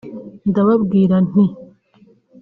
[0.49, 1.43] ndababwira nti